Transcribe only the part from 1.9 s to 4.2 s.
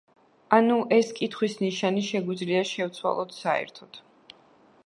შეგვიძლია შევცვალოთ საერთოდ.